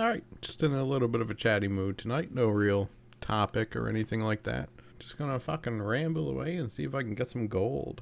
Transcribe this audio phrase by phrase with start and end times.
[0.00, 2.34] All right, just in a little bit of a chatty mood tonight.
[2.34, 2.88] No real
[3.20, 4.70] topic or anything like that.
[4.98, 8.00] Just gonna fucking ramble away and see if I can get some gold.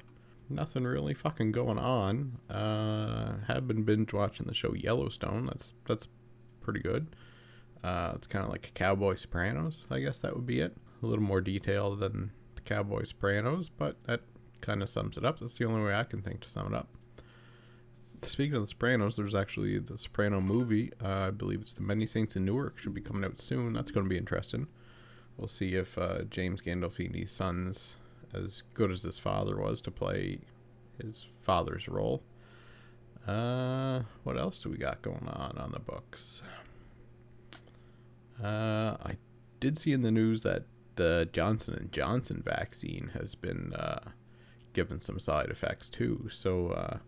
[0.49, 2.39] Nothing really fucking going on.
[2.49, 5.47] Uh, have been binge watching the show Yellowstone.
[5.47, 6.07] That's that's
[6.61, 7.09] pretty good.
[7.83, 9.85] Uh, it's kind of like Cowboy Sopranos.
[9.91, 10.77] I guess that would be it.
[11.03, 14.21] A little more detail than the Cowboy Sopranos, but that
[14.61, 15.41] kind of sums it up.
[15.41, 16.87] That's the only way I can think to sum it up.
[18.23, 20.93] Speaking of the Sopranos, there's actually the Soprano movie.
[21.03, 22.79] Uh, I believe it's the Many Saints in Newark.
[22.79, 23.73] Should be coming out soon.
[23.73, 24.67] That's going to be interesting.
[25.37, 27.97] We'll see if uh, James Gandolfini's son's
[28.35, 30.41] as good as his father was to play
[31.01, 32.23] his father's role.
[33.27, 36.43] Uh, what else do we got going on on the books?
[38.43, 39.17] Uh, I
[39.61, 40.65] did see in the news that
[40.97, 44.11] the Johnson and Johnson vaccine has been uh,
[44.73, 46.29] given some side effects too.
[46.33, 46.99] So, uh,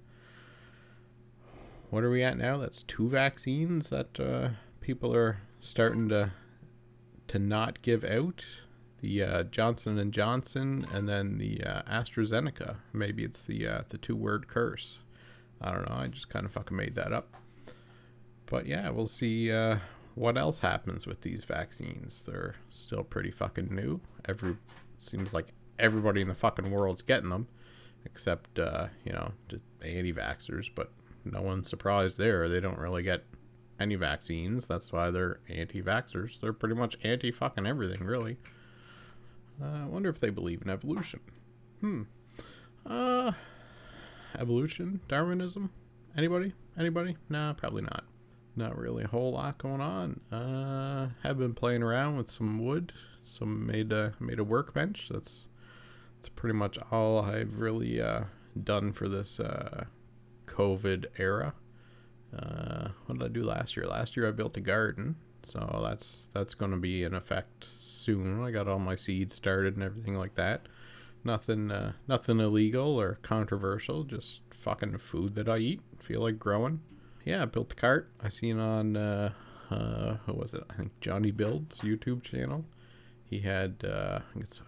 [1.90, 2.56] what are we at now?
[2.56, 4.50] That's two vaccines that uh,
[4.80, 6.32] people are starting to
[7.28, 8.44] to not give out.
[9.00, 12.76] The uh, Johnson and Johnson, and then the uh, AstraZeneca.
[12.92, 14.98] Maybe it's the uh, the two word curse.
[15.60, 15.96] I don't know.
[15.96, 17.34] I just kind of fucking made that up.
[18.46, 19.78] But yeah, we'll see uh,
[20.14, 22.22] what else happens with these vaccines.
[22.22, 24.00] They're still pretty fucking new.
[24.26, 24.56] Every
[24.98, 27.48] seems like everybody in the fucking world's getting them,
[28.04, 30.70] except uh, you know just anti-vaxxers.
[30.74, 30.92] But
[31.24, 32.48] no one's surprised there.
[32.48, 33.24] They don't really get
[33.78, 34.66] any vaccines.
[34.66, 36.40] That's why they're anti-vaxxers.
[36.40, 38.36] They're pretty much anti fucking everything, really.
[39.62, 41.20] Uh, I wonder if they believe in evolution.
[41.80, 42.02] Hmm.
[42.86, 43.32] Uh,
[44.38, 45.70] evolution, Darwinism.
[46.16, 46.54] Anybody?
[46.78, 47.16] Anybody?
[47.28, 48.04] Nah, probably not
[48.56, 50.20] not really a whole lot going on.
[50.32, 52.92] Uh, have been playing around with some wood,
[53.24, 55.08] some made a made a workbench.
[55.10, 55.46] That's
[56.16, 58.24] that's pretty much all I've really uh,
[58.62, 59.84] done for this uh,
[60.54, 61.54] COVID era.
[62.36, 63.86] Uh, what did I do last year?
[63.86, 68.42] Last year I built a garden, so that's that's going to be in effect soon.
[68.44, 70.66] I got all my seeds started and everything like that.
[71.24, 74.04] Nothing, uh, nothing illegal or controversial.
[74.04, 75.80] Just fucking food that I eat.
[75.98, 76.80] Feel like growing
[77.24, 78.10] yeah, I built the cart.
[78.22, 79.32] I seen on uh,
[79.70, 80.62] uh, what was it?
[80.70, 82.64] I think Johnny Builds YouTube channel.
[83.30, 84.18] He had uh,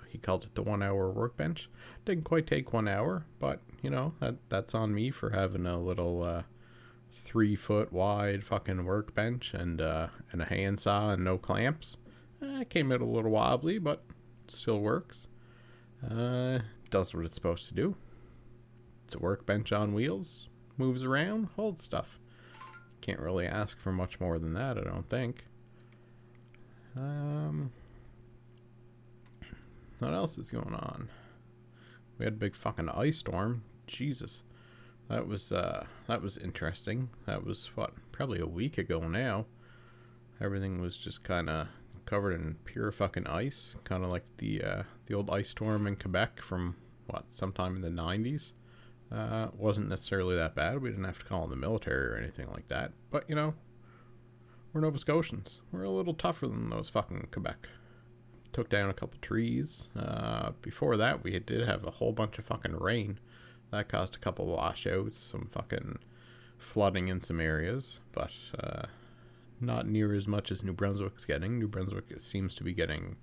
[0.09, 1.69] he called it the one hour workbench.
[2.05, 5.81] Didn't quite take one hour, but you know that that's on me for having a
[5.81, 6.43] little uh,
[7.13, 11.97] three foot wide fucking workbench and uh, and a handsaw and no clamps.
[12.41, 14.05] Eh, it came out a little wobbly, but
[14.47, 15.27] still works.
[16.09, 17.97] Uh, does what it's supposed to do.
[19.07, 22.21] It's a workbench on wheels, moves around, holds stuff.
[23.01, 25.47] Can't really ask for much more than that, I don't think.
[26.97, 27.73] Um,
[30.03, 31.09] what else is going on?
[32.19, 33.65] We had a big fucking ice storm.
[33.87, 34.43] Jesus,
[35.09, 37.11] that was uh, that was interesting.
[37.27, 39.47] That was what probably a week ago now.
[40.41, 41.69] Everything was just kind of
[42.05, 45.97] covered in pure fucking ice, kind of like the uh, the old ice storm in
[45.97, 46.77] Quebec from
[47.07, 48.53] what sometime in the '90s.
[49.13, 50.81] Uh, wasn't necessarily that bad.
[50.81, 52.93] We didn't have to call in the military or anything like that.
[53.11, 53.53] But, you know,
[54.73, 55.61] we're Nova Scotians.
[55.71, 57.69] We're a little tougher than those fucking Quebec.
[58.53, 59.89] Took down a couple trees.
[59.99, 63.19] Uh, before that, we did have a whole bunch of fucking rain.
[63.71, 65.99] That caused a couple washouts, some fucking
[66.59, 68.83] flooding in some areas, but uh,
[69.61, 71.59] not near as much as New Brunswick's getting.
[71.59, 73.17] New Brunswick seems to be getting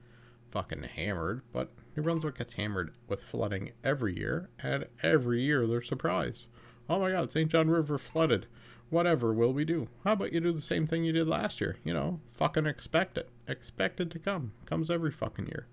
[0.47, 5.81] fucking hammered, but New Brunswick gets hammered with flooding every year, and every year they're
[5.81, 6.47] surprised.
[6.89, 7.51] Oh my god, St.
[7.51, 8.47] John River flooded.
[8.89, 9.87] Whatever will we do?
[10.03, 11.77] How about you do the same thing you did last year?
[11.83, 13.29] You know, fucking expect it.
[13.49, 14.53] Expect it to come.
[14.67, 15.65] Comes every fucking year.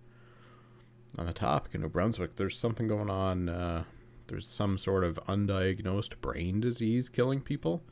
[1.18, 3.50] On the topic of New Brunswick, there's something going on.
[3.50, 3.84] Uh,
[4.28, 7.82] there's some sort of undiagnosed brain disease killing people.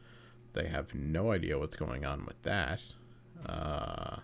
[0.54, 2.80] They have no idea what's going on with that.
[3.44, 4.16] Uh,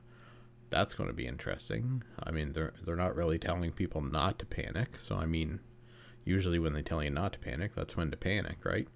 [0.71, 2.05] that's going to be interesting.
[2.23, 4.97] I mean, they're they're not really telling people not to panic.
[4.99, 5.61] So I mean,
[6.25, 8.89] usually when they tell you not to panic, that's when to panic, right?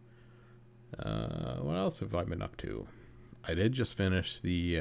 [0.99, 2.87] Uh, what else have I been up to?
[3.47, 4.81] I did just finish the.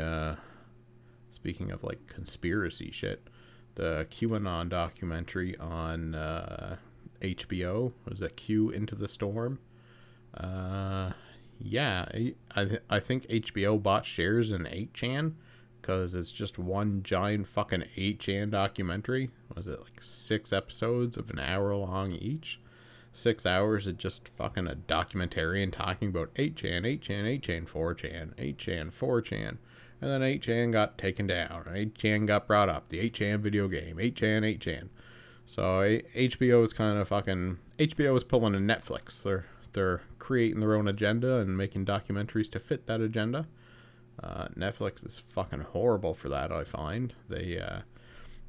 [1.33, 3.27] Speaking of like conspiracy shit,
[3.75, 6.77] the QAnon documentary on uh,
[7.21, 9.57] HBO was that Q Into the Storm.
[10.37, 11.11] Uh,
[11.59, 15.33] yeah, I I, I think HBO bought shares in 8chan
[15.81, 19.31] because it's just one giant fucking 8chan documentary.
[19.55, 22.59] Was it like six episodes of an hour long each?
[23.11, 29.57] Six hours of just fucking a documentarian talking about 8chan, 8chan, 8chan, 4chan, 8chan, 4chan.
[30.03, 34.59] And then 8chan got taken down, 8chan got brought up, the 8chan video game, 8chan,
[34.59, 34.89] 8chan.
[35.45, 35.61] So
[36.13, 39.23] HBO is kind of fucking HBO is pulling a Netflix.
[39.23, 43.47] They're they're creating their own agenda and making documentaries to fit that agenda
[44.21, 46.51] Uh, Netflix is fucking horrible for that.
[46.51, 47.81] I find they uh,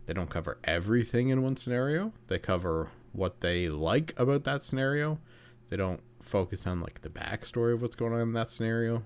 [0.07, 2.13] they don't cover everything in one scenario.
[2.27, 5.21] They cover what they like about that scenario.
[5.71, 9.05] They don't focus on like the backstory of what's going on in that scenario.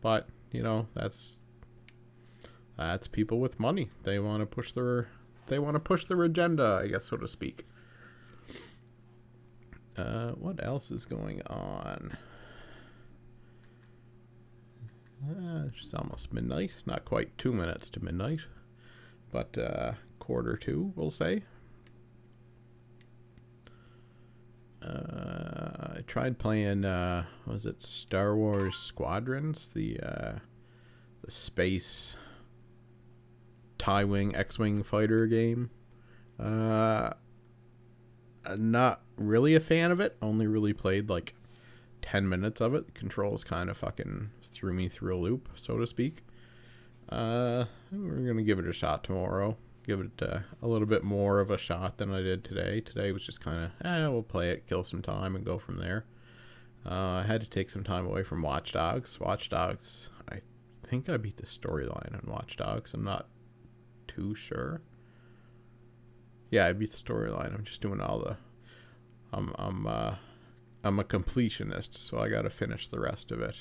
[0.00, 1.39] But you know that's
[2.80, 3.90] that's people with money.
[4.04, 5.08] They want to push their
[5.48, 7.66] they want to push their agenda, I guess, so to speak.
[9.96, 12.16] Uh, what else is going on?
[15.28, 16.70] Uh, it's almost midnight.
[16.86, 18.40] Not quite two minutes to midnight,
[19.30, 21.42] but uh, quarter two, we'll say.
[24.82, 26.84] Uh, I tried playing.
[26.86, 29.68] Uh, was it Star Wars Squadrons?
[29.74, 30.38] The uh,
[31.22, 32.16] the space
[33.80, 35.70] tie wing X wing fighter game.
[36.38, 37.10] Uh,
[38.56, 40.16] not really a fan of it.
[40.22, 41.34] Only really played like
[42.02, 42.94] ten minutes of it.
[42.94, 46.22] Controls kind of fucking threw me through a loop, so to speak.
[47.08, 49.56] Uh, we're gonna give it a shot tomorrow.
[49.84, 52.80] Give it uh, a little bit more of a shot than I did today.
[52.80, 55.78] Today was just kind of, eh, we'll play it, kill some time, and go from
[55.78, 56.04] there.
[56.84, 59.18] Uh, I had to take some time away from Watch Dogs.
[59.18, 60.40] Watch Dogs, I
[60.86, 62.92] think I beat the storyline on Watch Dogs.
[62.94, 63.28] I'm not
[64.14, 64.82] too sure.
[66.50, 67.54] Yeah, I beat the storyline.
[67.54, 68.36] I'm just doing all the.
[69.32, 70.14] I'm I'm uh,
[70.82, 73.56] I'm a completionist, so I got to finish the rest of it.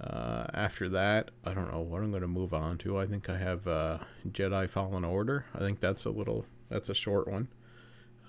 [0.00, 2.98] Uh, after that, I don't know what I'm going to move on to.
[2.98, 3.98] I think I have uh,
[4.28, 5.46] Jedi Fallen Order.
[5.54, 7.48] I think that's a little, that's a short one.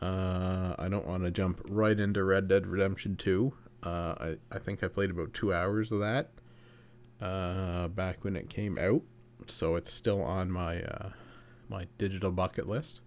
[0.01, 3.53] Uh, I don't want to jump right into Red Dead Redemption 2.
[3.83, 6.31] Uh, I, I think I played about two hours of that
[7.21, 9.03] uh, back when it came out.
[9.49, 11.09] So it's still on my uh,
[11.69, 13.01] my digital bucket list.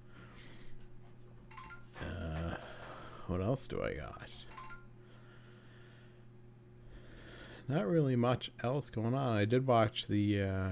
[3.27, 4.29] what else do I got?
[7.69, 9.37] not really much else going on.
[9.37, 10.71] I did watch the uh,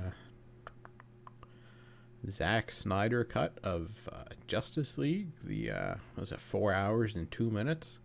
[2.29, 5.29] Zack Snyder cut of uh, Justice League.
[5.43, 7.99] The uh, was it four hours and two minutes?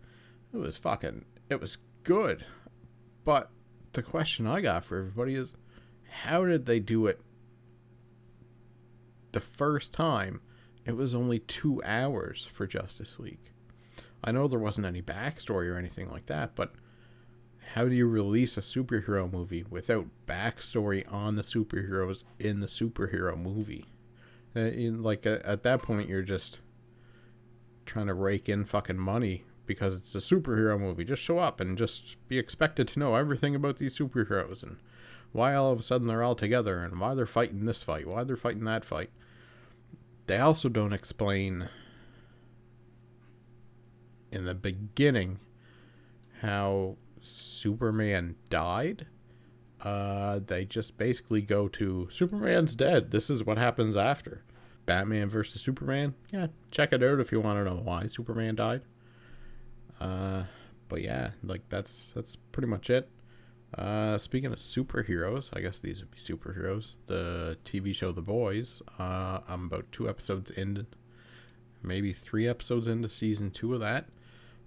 [0.54, 1.24] It was fucking.
[1.50, 2.44] It was good,
[3.24, 3.50] but
[3.92, 5.54] the question I got for everybody is,
[6.08, 7.20] how did they do it?
[9.36, 10.40] The first time,
[10.86, 13.50] it was only two hours for Justice League.
[14.24, 16.72] I know there wasn't any backstory or anything like that, but
[17.74, 23.36] how do you release a superhero movie without backstory on the superheroes in the superhero
[23.36, 23.84] movie?
[24.56, 24.70] Uh,
[25.02, 26.60] like at that point, you're just
[27.84, 31.04] trying to rake in fucking money because it's a superhero movie.
[31.04, 34.78] Just show up and just be expected to know everything about these superheroes and
[35.32, 38.24] why all of a sudden they're all together and why they're fighting this fight, why
[38.24, 39.10] they're fighting that fight.
[40.26, 41.68] They also don't explain
[44.32, 45.38] in the beginning
[46.40, 49.06] how Superman died,
[49.80, 53.10] uh, they just basically go to Superman's dead.
[53.10, 54.42] This is what happens after.
[54.84, 56.14] Batman versus Superman.
[56.32, 58.82] Yeah, check it out if you want to know why Superman died.
[60.00, 60.44] Uh,
[60.88, 63.08] but yeah, like that's that's pretty much it.
[63.76, 66.96] Uh, speaking of superheroes, I guess these would be superheroes.
[67.06, 68.80] The TV show The Boys.
[68.98, 70.86] Uh, I'm about two episodes in,
[71.82, 74.06] maybe three episodes into season two of that.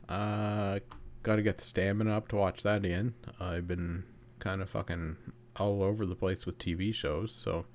[0.08, 0.80] Uh,
[1.24, 3.16] got to get the stamina up to watch that in.
[3.40, 4.04] I've been
[4.38, 5.18] kind of fucking
[5.58, 7.66] all over the place with TV shows, so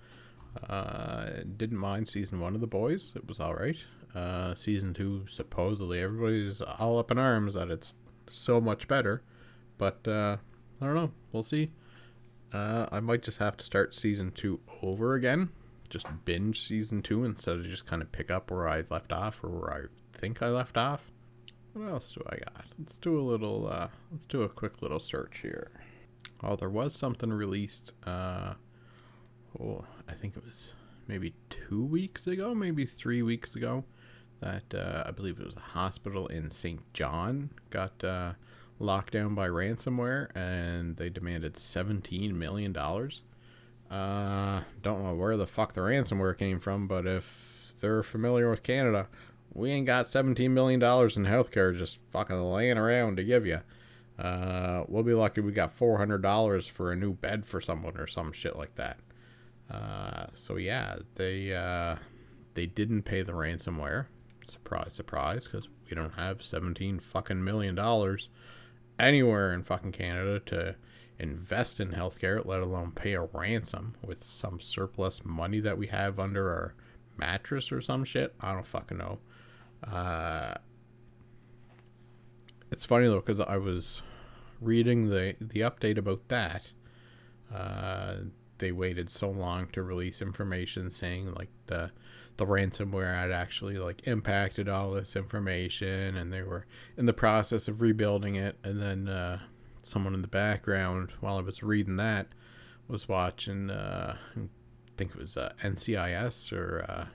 [0.69, 1.27] uh,
[1.57, 3.13] didn't mind season one of The Boys.
[3.17, 3.77] It was all right.
[4.15, 7.95] Uh, season two, supposedly everybody's all up in arms that it's
[8.31, 9.23] so much better,
[9.79, 10.37] but uh,
[10.85, 11.13] I don't know.
[11.33, 11.71] We'll see.
[12.53, 15.49] Uh, I might just have to start season two over again.
[15.89, 19.43] Just binge season two instead of just kind of pick up where I left off
[19.43, 21.11] or where I think I left off.
[21.73, 22.67] What else do I got?
[22.79, 25.71] Let's do a little, uh, let's do a quick little search here.
[26.43, 28.55] Oh, there was something released, uh,
[29.59, 30.75] oh, I think it was
[31.09, 33.85] maybe two weeks ago, maybe three weeks ago,
[34.41, 36.81] that, uh, I believe it was a hospital in St.
[36.93, 38.35] John got, uh,
[38.79, 42.77] locked down by ransomware and they demanded $17 million.
[42.77, 48.63] Uh, don't know where the fuck the ransomware came from, but if they're familiar with
[48.63, 49.09] Canada,
[49.53, 53.61] we ain't got $17 million in healthcare just fucking laying around to give you.
[54.19, 58.33] Uh, we'll be lucky we got $400 for a new bed for someone or some
[58.33, 58.99] shit like that.
[59.71, 61.97] Uh, so yeah, they, uh,
[62.55, 64.07] they didn't pay the ransomware.
[64.47, 68.29] Surprise, surprise, because we don't have 17 fucking million dollars
[68.99, 70.77] anywhere in fucking Canada to
[71.19, 76.19] invest in healthcare, let alone pay a ransom with some surplus money that we have
[76.19, 76.75] under our
[77.17, 78.35] mattress or some shit.
[78.41, 79.19] I don't fucking know.
[79.87, 80.55] Uh,
[82.71, 84.03] it's funny though because I was
[84.61, 86.73] reading the the update about that.
[87.55, 88.17] Uh,
[88.59, 91.91] they waited so long to release information saying like the
[92.37, 97.69] the ransomware had actually like impacted all this information and they were in the process
[97.69, 99.39] of rebuilding it and then uh,
[99.83, 102.29] someone in the background while I was reading that
[102.89, 104.41] was watching uh, I
[104.97, 107.07] think it was uh, NCIS or uh,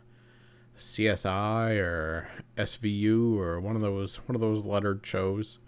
[0.77, 5.59] CSI or SVU or one of those one of those lettered shows.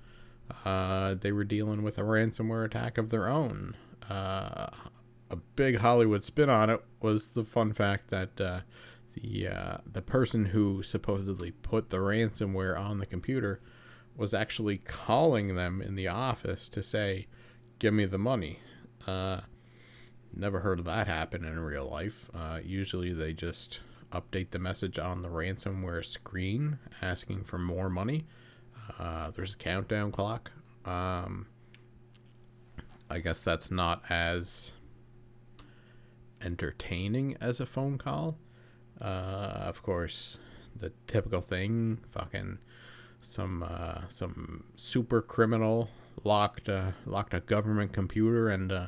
[0.65, 3.75] Uh, they were dealing with a ransomware attack of their own.
[4.09, 4.67] Uh,
[5.29, 8.59] a big Hollywood spin on it was the fun fact that uh,
[9.13, 13.61] the uh, the person who supposedly put the ransomware on the computer
[14.15, 17.27] was actually calling them in the office to say,
[17.79, 18.59] "Give me the money."
[19.07, 19.41] Uh,
[20.33, 22.29] never heard of that happen in real life.
[22.33, 23.79] Uh, usually, they just
[24.11, 28.25] update the message on the ransomware screen asking for more money.
[28.99, 30.51] Uh, there's a countdown clock.
[30.85, 31.47] Um,
[33.09, 34.71] I guess that's not as
[36.41, 38.37] entertaining as a phone call.
[39.01, 40.37] Uh, of course,
[40.75, 42.59] the typical thing, fucking
[43.21, 45.89] some uh, some super criminal
[46.23, 48.87] locked uh, locked a government computer, and uh,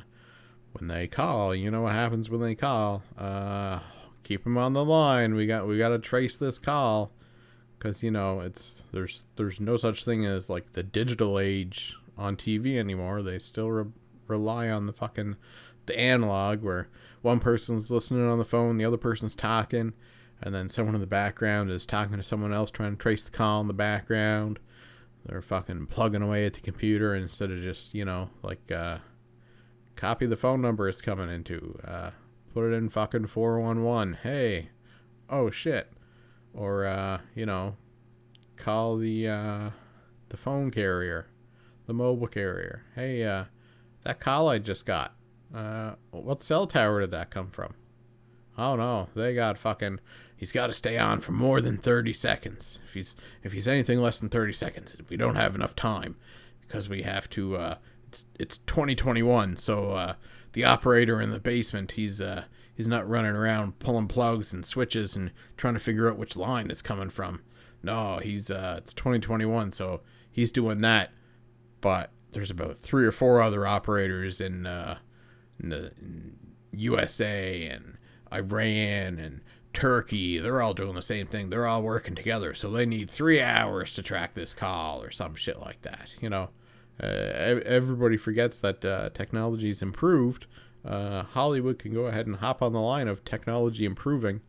[0.72, 3.02] when they call, you know what happens when they call.
[3.18, 3.80] Uh,
[4.22, 5.34] keep them on the line.
[5.34, 7.12] We got we got to trace this call
[7.78, 12.36] because you know it's there's there's no such thing as like the digital age on
[12.36, 13.22] TV anymore.
[13.22, 13.90] They still re-
[14.26, 15.36] rely on the fucking
[15.86, 16.88] the analog where
[17.24, 19.94] one person's listening on the phone, the other person's talking,
[20.42, 23.30] and then someone in the background is talking to someone else trying to trace the
[23.30, 24.58] call in the background.
[25.24, 28.98] They're fucking plugging away at the computer instead of just you know like uh,
[29.96, 31.80] copy the phone number it's coming into.
[31.84, 32.10] Uh,
[32.52, 34.18] put it in fucking 411.
[34.22, 34.68] Hey,
[35.28, 35.92] oh shit.
[36.52, 37.76] Or, uh, you know,
[38.56, 39.70] call the, uh,
[40.28, 41.26] the phone carrier,
[41.86, 42.84] the mobile carrier.
[42.94, 43.44] Hey, uh,
[44.04, 45.14] that call I just got,
[45.54, 47.74] uh, what cell tower did that come from?
[48.56, 50.00] Oh no, they got fucking.
[50.36, 52.78] He's got to stay on for more than thirty seconds.
[52.86, 56.16] If he's if he's anything less than thirty seconds, we don't have enough time
[56.60, 57.56] because we have to.
[57.56, 57.76] Uh,
[58.08, 60.14] it's it's 2021, so uh,
[60.54, 62.44] the operator in the basement, he's uh
[62.74, 66.70] he's not running around pulling plugs and switches and trying to figure out which line
[66.70, 67.42] it's coming from.
[67.82, 71.10] No, he's uh it's 2021, so he's doing that.
[71.80, 74.98] But there's about three or four other operators in uh
[75.60, 76.36] in the in
[76.72, 77.96] USA and
[78.32, 79.40] Iran and
[79.72, 81.50] Turkey, they're all doing the same thing.
[81.50, 85.34] They're all working together, so they need three hours to track this call or some
[85.34, 86.10] shit like that.
[86.20, 86.50] You know,
[87.02, 90.46] uh, everybody forgets that uh, technology's improved.
[90.84, 94.40] Uh, Hollywood can go ahead and hop on the line of technology improving.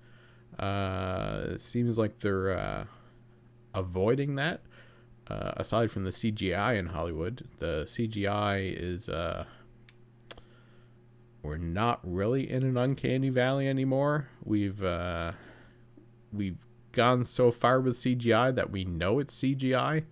[0.59, 2.85] Uh, seems like they're uh,
[3.73, 4.61] avoiding that.
[5.27, 9.09] Uh, aside from the CGI in Hollywood, the CGI is
[11.45, 14.29] we're not really in an uncanny valley anymore.
[14.43, 14.83] We've
[16.33, 20.03] we've gone so far with CGI that we know it's CGI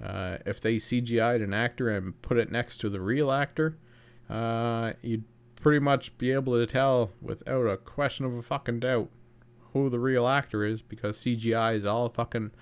[0.00, 3.76] uh, if they CGI'd an actor and put it next to the real actor,
[4.30, 5.24] uh, you'd
[5.56, 9.10] pretty much be able to tell without a question of a fucking doubt
[9.72, 12.52] who the real actor is because CGI is all fucking.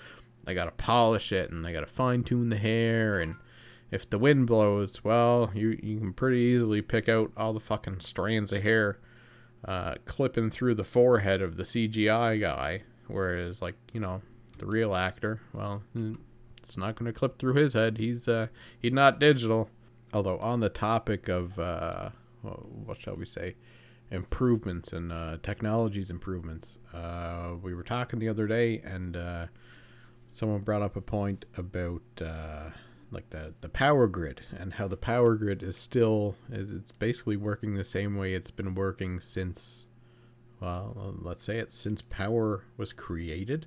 [0.45, 3.37] They gotta polish it and they gotta fine tune the hair and
[3.91, 8.01] if the wind blows, well, you you can pretty easily pick out all the fucking
[8.01, 8.99] strands of hair
[9.65, 12.83] uh, clipping through the forehead of the CGI guy.
[13.07, 14.23] Whereas, like you know,
[14.59, 15.83] the real actor, well,
[16.59, 17.99] it's not going to clip through his head.
[17.99, 19.69] He's uh, he's not digital.
[20.13, 22.11] Although on the topic of uh,
[22.43, 23.57] what shall we say,
[24.11, 29.47] improvements and uh, technologies improvements, uh, we were talking the other day, and uh,
[30.31, 32.71] someone brought up a point about uh,
[33.11, 37.75] like the the power grid and how the power grid is still it's basically working
[37.75, 39.87] the same way it's been working since
[40.61, 43.67] well let's say it since power was created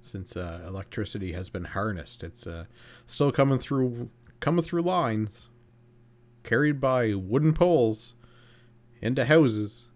[0.00, 2.22] since uh, electricity has been harnessed.
[2.22, 2.64] It's uh,
[3.06, 5.48] still coming through coming through lines
[6.42, 8.14] carried by wooden poles
[9.02, 9.86] into houses.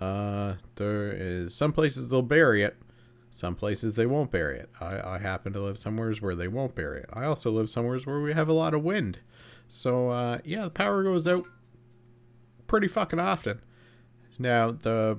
[0.00, 2.76] Uh, there is some places they'll bury it,
[3.32, 4.68] some places they won't bury it.
[4.78, 7.08] I, I happen to live somewheres where they won't bury it.
[7.12, 9.18] I also live somewheres where we have a lot of wind.
[9.68, 11.46] So uh, yeah, the power goes out
[12.66, 13.62] pretty fucking often.
[14.38, 15.18] Now the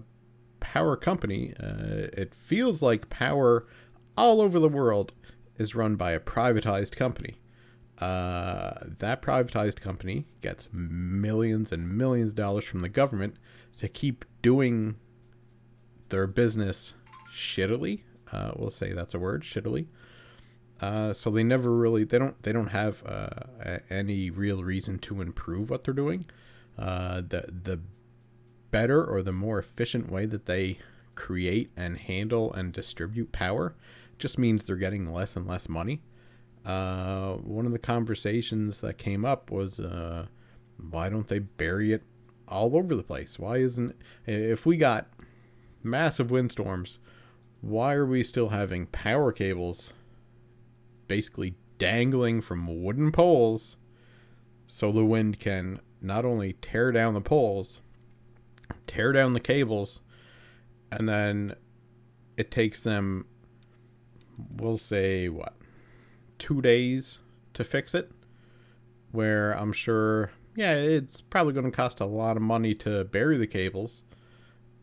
[0.60, 3.66] power company, uh, it feels like power
[4.16, 5.14] all over the world
[5.58, 7.40] is run by a privatized company.
[7.98, 13.38] Uh, that privatized company gets millions and millions of dollars from the government
[13.78, 14.98] to keep doing
[16.10, 16.94] their business
[17.34, 18.02] shittily.
[18.32, 19.88] Uh, we'll say that's a word, shittily.
[20.82, 25.22] Uh, so they never really they don't they don't have uh, any real reason to
[25.22, 26.26] improve what they're doing.
[26.78, 27.80] Uh, the the
[28.72, 30.78] better or the more efficient way that they
[31.16, 33.76] create and handle and distribute power
[34.18, 36.02] just means they're getting less and less money.
[36.66, 40.26] Uh, one of the conversations that came up was uh,
[40.90, 42.04] why don't they bury it
[42.48, 43.38] all over the place?
[43.38, 45.08] Why isn't if we got
[45.84, 47.00] massive windstorms,
[47.64, 49.92] why are we still having power cables
[51.08, 53.78] basically dangling from wooden poles
[54.66, 57.80] so the wind can not only tear down the poles,
[58.86, 60.02] tear down the cables,
[60.92, 61.56] and then
[62.36, 63.26] it takes them,
[64.58, 65.54] we'll say, what,
[66.38, 67.20] two days
[67.54, 68.12] to fix it?
[69.14, 73.38] Where I'm sure, yeah, it's probably going to cost a lot of money to bury
[73.38, 74.02] the cables,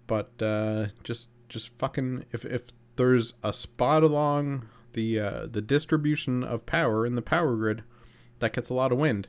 [0.06, 6.42] but uh, just just fucking if if there's a spot along the uh, the distribution
[6.42, 7.82] of power in the power grid
[8.38, 9.28] that gets a lot of wind,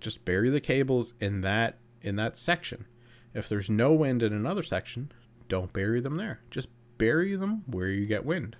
[0.00, 2.84] just bury the cables in that in that section.
[3.32, 5.12] If there's no wind in another section,
[5.48, 6.40] don't bury them there.
[6.50, 8.56] Just bury them where you get wind.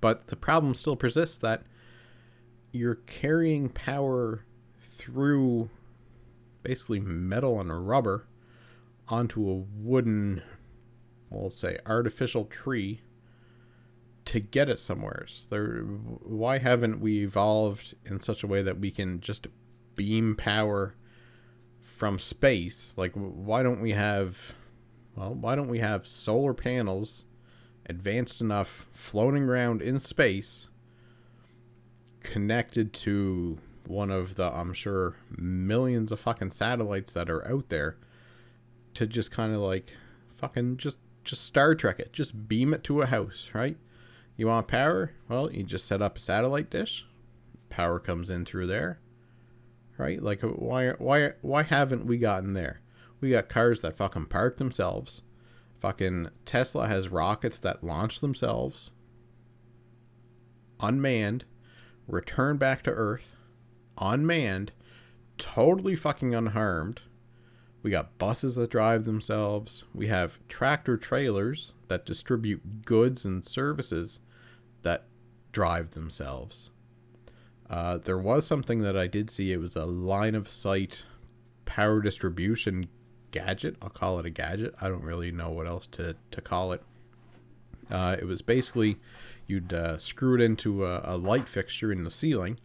[0.00, 1.62] But the problem still persists that
[2.72, 4.44] you're carrying power
[4.78, 5.70] through
[6.62, 8.26] basically metal and rubber
[9.08, 10.42] onto a wooden,
[11.32, 13.00] we'll say, artificial tree
[14.24, 15.26] to get it somewhere.
[15.50, 19.46] There, why haven't we evolved in such a way that we can just
[19.96, 20.94] beam power
[21.80, 22.94] from space?
[22.96, 24.54] Like, why don't we have,
[25.16, 27.24] well, why don't we have solar panels
[27.86, 30.68] advanced enough floating around in space
[32.20, 37.96] connected to one of the, I'm sure, millions of fucking satellites that are out there
[38.94, 39.92] to just kind of like
[40.36, 43.76] fucking just just Star Trek it, just beam it to a house, right?
[44.36, 45.12] You want power?
[45.28, 47.06] Well, you just set up a satellite dish.
[47.70, 48.98] Power comes in through there.
[49.98, 50.22] Right?
[50.22, 52.80] Like uh, why why why haven't we gotten there?
[53.20, 55.22] We got cars that fucking park themselves.
[55.78, 58.90] Fucking Tesla has rockets that launch themselves.
[60.80, 61.44] Unmanned,
[62.08, 63.36] return back to Earth,
[63.98, 64.72] unmanned,
[65.38, 67.00] totally fucking unharmed.
[67.82, 69.84] We got buses that drive themselves.
[69.92, 74.20] We have tractor trailers that distribute goods and services
[74.82, 75.04] that
[75.50, 76.70] drive themselves.
[77.68, 79.52] Uh, there was something that I did see.
[79.52, 81.04] It was a line of sight
[81.64, 82.88] power distribution
[83.30, 83.76] gadget.
[83.82, 84.74] I'll call it a gadget.
[84.80, 86.82] I don't really know what else to, to call it.
[87.90, 88.98] Uh, it was basically
[89.46, 92.58] you'd uh, screw it into a, a light fixture in the ceiling,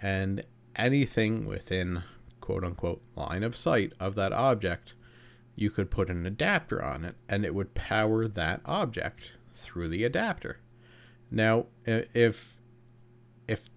[0.00, 0.44] and
[0.76, 2.02] anything within
[2.48, 4.94] quote unquote line of sight of that object,
[5.54, 10.02] you could put an adapter on it and it would power that object through the
[10.02, 10.58] adapter.
[11.30, 12.56] Now, if
[13.46, 13.68] if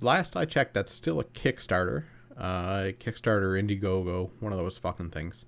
[0.00, 2.04] last I checked, that's still a Kickstarter,
[2.38, 5.44] uh, Kickstarter, Indiegogo, one of those fucking things.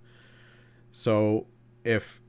[0.90, 1.46] So
[1.84, 2.20] if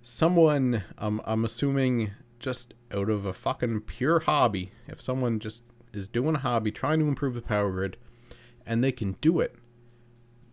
[0.00, 6.06] someone, um, I'm assuming just out of a fucking pure hobby, if someone just is
[6.06, 7.96] doing a hobby, trying to improve the power grid,
[8.64, 9.56] and they can do it,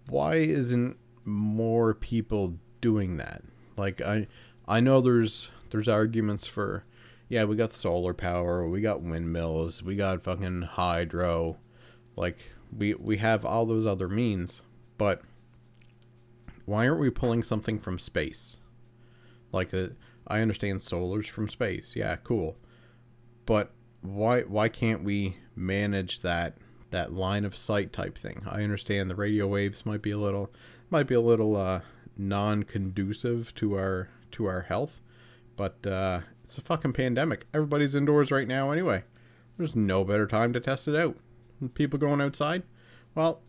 [0.09, 3.43] why isn't more people doing that?
[3.77, 4.27] Like I,
[4.67, 6.83] I know there's there's arguments for
[7.29, 11.57] yeah, we got solar power, we got windmills, we got fucking hydro.
[12.15, 12.37] Like
[12.75, 14.61] we we have all those other means,
[14.97, 15.21] but
[16.65, 18.57] why aren't we pulling something from space?
[19.51, 19.89] Like a, uh,
[20.27, 21.95] I understand solar's from space.
[21.95, 22.57] Yeah, cool.
[23.45, 26.57] But why why can't we manage that
[26.91, 28.43] that line of sight type thing?
[28.49, 30.51] I understand the radio waves might be a little
[30.89, 31.81] might be a little uh,
[32.17, 35.01] non-conducive to our to our health,
[35.55, 37.45] but uh, it's a fucking pandemic.
[37.53, 39.03] Everybody's indoors right now anyway.
[39.57, 41.17] There's no better time to test it out.
[41.73, 42.63] People going outside,
[43.13, 43.41] well,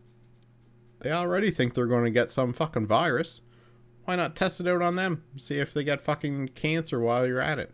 [1.00, 3.40] they already think they're going to get some fucking virus.
[4.04, 5.22] Why not test it out on them?
[5.36, 7.72] See if they get fucking cancer while you're at it.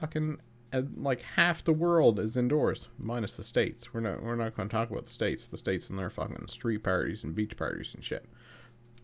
[0.00, 0.40] Fucking
[0.72, 3.92] Uh, like half the world is indoors, minus the states.
[3.92, 5.46] We're not we're not going to talk about the states.
[5.46, 8.24] The states and their fucking street parties and beach parties and shit.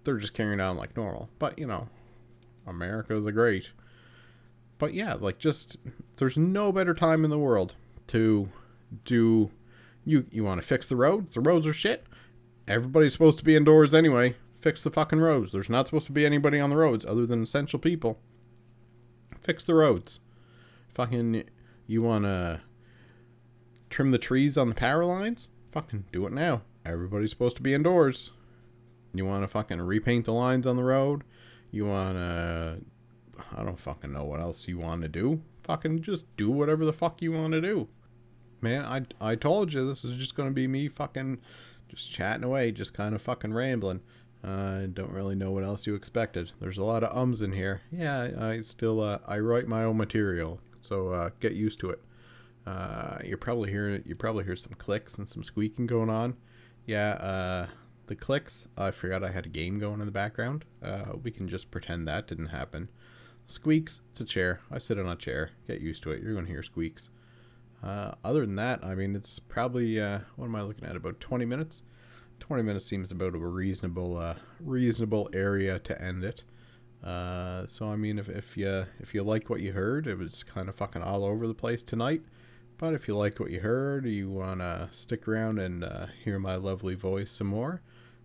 [0.04, 1.28] They're just carrying on like normal.
[1.38, 1.88] But you know,
[2.66, 3.70] America the Great
[4.78, 5.76] but yeah, like just
[6.16, 7.74] there's no better time in the world
[8.09, 8.48] to
[9.04, 9.50] do
[10.04, 11.35] you you want to fix the roads?
[11.35, 12.07] The roads are shit.
[12.66, 14.37] Everybody's supposed to be indoors anyway.
[14.61, 15.52] Fix the fucking roads.
[15.52, 18.18] There's not supposed to be anybody on the roads other than essential people.
[19.40, 20.20] Fix the roads.
[20.88, 21.44] Fucking
[21.88, 22.61] you want to
[23.90, 25.48] trim the trees on the power lines?
[25.72, 26.62] Fucking do it now.
[26.87, 28.31] Everybody's supposed to be indoors.
[29.12, 31.24] You want to fucking repaint the lines on the road?
[31.72, 32.79] You want to
[33.57, 35.42] I don't fucking know what else you want to do.
[35.64, 37.88] Fucking just do whatever the fuck you want to do.
[38.61, 41.40] Man, I, I told you this is just going to be me fucking
[41.88, 44.01] just chatting away, just kind of fucking rambling.
[44.42, 46.53] I don't really know what else you expected.
[46.61, 47.83] There's a lot of ums in here.
[47.90, 52.01] Yeah, I still uh, I write my own material, so uh, get used to it.
[52.66, 56.37] Uh, you're probably hearing you probably hear some clicks and some squeaking going on.
[56.87, 57.66] Yeah, uh,
[58.07, 58.66] the clicks.
[58.77, 60.64] I forgot I had a game going in the background.
[60.83, 62.90] Uh, we can just pretend that didn't happen.
[63.46, 64.01] Squeaks.
[64.11, 64.61] It's a chair.
[64.70, 65.51] I sit on a chair.
[65.66, 66.22] Get used to it.
[66.22, 67.11] You're gonna hear squeaks.
[67.83, 70.96] Uh, other than that, I mean, it's probably uh, what am I looking at?
[70.96, 71.83] About 20 minutes.
[72.40, 76.44] 20 minutes seems about a reasonable reasonable area to end it.
[77.03, 80.43] Uh, so I mean, if, if you if you like what you heard, it was
[80.43, 82.23] kind of fucking all over the place tonight.
[82.77, 86.57] But if you like what you heard, you wanna stick around and uh, hear my
[86.57, 87.83] lovely voice some more,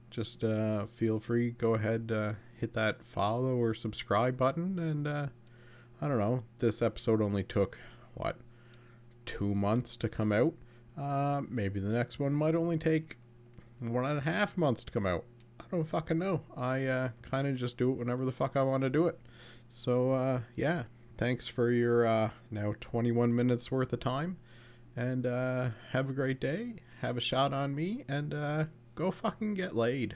[0.10, 1.52] just uh, feel free.
[1.52, 5.28] Go ahead, uh, hit that follow or subscribe button, and uh,
[6.02, 6.44] I don't know.
[6.60, 7.78] This episode only took
[8.14, 8.38] what
[9.26, 10.54] two months to come out.
[11.50, 13.18] Maybe the next one might only take
[13.80, 15.26] one and a half months to come out.
[15.74, 16.42] Don't fucking know.
[16.56, 19.20] I uh, kind of just do it whenever the fuck I want to do it.
[19.72, 20.84] So, uh, yeah.
[21.18, 24.38] Thanks for your uh, now 21 minutes worth of time.
[24.96, 26.76] And uh, have a great day.
[27.02, 28.06] Have a shot on me.
[28.08, 30.16] And uh, go fucking get laid.